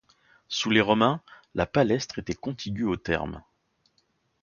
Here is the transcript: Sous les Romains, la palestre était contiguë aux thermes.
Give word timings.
Sous 0.47 0.71
les 0.71 0.81
Romains, 0.81 1.21
la 1.53 1.67
palestre 1.67 2.17
était 2.17 2.33
contiguë 2.33 2.85
aux 2.85 2.97
thermes. 2.97 3.43